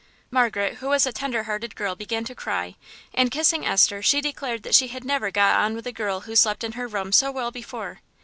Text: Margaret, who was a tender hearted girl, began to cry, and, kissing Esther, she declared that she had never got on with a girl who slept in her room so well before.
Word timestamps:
Margaret, 0.31 0.77
who 0.77 0.87
was 0.87 1.05
a 1.05 1.13
tender 1.13 1.43
hearted 1.43 1.75
girl, 1.75 1.93
began 1.95 2.23
to 2.25 2.33
cry, 2.33 2.75
and, 3.13 3.29
kissing 3.29 3.67
Esther, 3.67 4.01
she 4.01 4.19
declared 4.19 4.63
that 4.63 4.73
she 4.73 4.87
had 4.87 5.03
never 5.05 5.29
got 5.29 5.57
on 5.59 5.75
with 5.75 5.85
a 5.85 5.91
girl 5.91 6.21
who 6.21 6.35
slept 6.35 6.63
in 6.63 6.71
her 6.71 6.87
room 6.87 7.11
so 7.11 7.31
well 7.31 7.51
before. 7.51 7.99